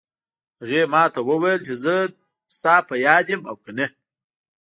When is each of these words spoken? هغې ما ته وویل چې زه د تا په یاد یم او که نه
هغې 0.59 0.81
ما 0.93 1.03
ته 1.13 1.19
وویل 1.29 1.59
چې 1.67 1.73
زه 1.83 1.95
د 2.09 2.13
تا 2.63 2.75
په 2.87 2.95
یاد 3.05 3.25
یم 3.33 3.41
او 3.49 3.55
که 3.63 3.71
نه 3.77 3.87